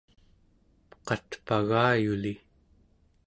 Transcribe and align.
qatpagayuli 1.07 2.33